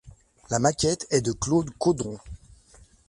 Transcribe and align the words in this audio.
La 0.49 0.57
maquette 0.57 1.05
est 1.11 1.21
de 1.21 1.31
Claude 1.31 1.69
Caudron. 1.77 2.17